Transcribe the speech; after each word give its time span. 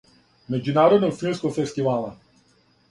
Међународног 0.53 1.15
филмског 1.21 1.57
фестивала. 1.59 2.13